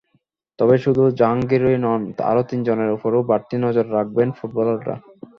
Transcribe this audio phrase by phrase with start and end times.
[0.59, 4.95] তবে শুধু জাহোঙ্গীরই নন, আরও তিনজনের ওপরও বাড়তি নজর রাখবেন ফুটবলাররা।